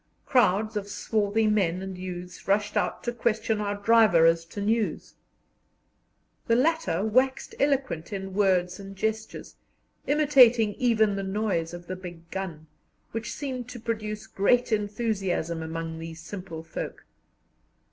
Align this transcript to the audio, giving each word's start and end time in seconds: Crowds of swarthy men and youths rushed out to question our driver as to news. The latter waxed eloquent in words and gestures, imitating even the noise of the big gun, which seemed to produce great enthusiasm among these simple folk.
Crowds 0.25 0.75
of 0.75 0.87
swarthy 0.87 1.45
men 1.45 1.83
and 1.83 1.95
youths 1.95 2.47
rushed 2.47 2.75
out 2.75 3.03
to 3.03 3.11
question 3.11 3.61
our 3.61 3.75
driver 3.75 4.25
as 4.25 4.45
to 4.45 4.59
news. 4.59 5.13
The 6.47 6.55
latter 6.55 7.05
waxed 7.05 7.53
eloquent 7.59 8.11
in 8.11 8.33
words 8.33 8.79
and 8.79 8.95
gestures, 8.95 9.57
imitating 10.07 10.73
even 10.79 11.15
the 11.17 11.21
noise 11.21 11.71
of 11.71 11.85
the 11.85 11.95
big 11.95 12.31
gun, 12.31 12.65
which 13.11 13.31
seemed 13.31 13.69
to 13.69 13.79
produce 13.79 14.25
great 14.25 14.71
enthusiasm 14.71 15.61
among 15.61 15.99
these 15.99 16.19
simple 16.19 16.63
folk. 16.63 17.05